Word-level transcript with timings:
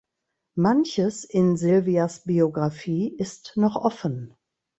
Manches 0.55 1.25
in 1.25 1.57
Sylvias 1.57 2.23
Biografie 2.25 3.13
ist 3.19 3.51
noch 3.55 3.75
offen. 3.75 4.35